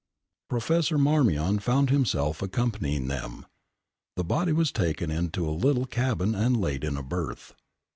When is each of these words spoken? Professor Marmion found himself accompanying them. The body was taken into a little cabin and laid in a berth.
Professor 0.49 0.97
Marmion 0.97 1.59
found 1.59 1.91
himself 1.91 2.41
accompanying 2.41 3.05
them. 3.07 3.45
The 4.15 4.23
body 4.23 4.51
was 4.51 4.71
taken 4.71 5.11
into 5.11 5.47
a 5.47 5.51
little 5.53 5.85
cabin 5.85 6.33
and 6.33 6.59
laid 6.59 6.83
in 6.83 6.97
a 6.97 7.03
berth. 7.03 7.53